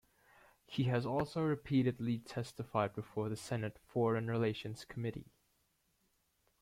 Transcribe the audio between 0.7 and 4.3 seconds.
has also repeatedly testified before the Senate Foreign